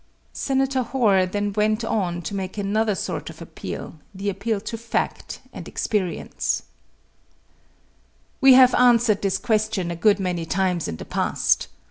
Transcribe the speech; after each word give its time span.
Senator 0.33 0.81
Hoar 0.81 1.27
then 1.27 1.53
went 1.53 1.83
on 1.85 2.23
to 2.23 2.33
make 2.33 2.57
another 2.57 2.95
sort 2.95 3.29
of 3.29 3.39
appeal 3.39 3.99
the 4.15 4.29
appeal 4.31 4.59
to 4.61 4.75
fact 4.75 5.41
and 5.53 5.67
experience: 5.67 6.63
We 8.41 8.55
have 8.55 8.73
answered 8.73 9.21
this 9.21 9.37
question 9.37 9.91
a 9.91 9.95
good 9.95 10.19
many 10.19 10.47
times 10.47 10.87
in 10.87 10.95
the 10.97 11.05
past. 11.05 11.67